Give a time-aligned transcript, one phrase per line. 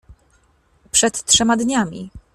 [0.91, 2.11] —Przed trzema dniami!